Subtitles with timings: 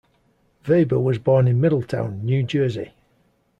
[0.67, 2.93] Weber was born in Middletown, New Jersey.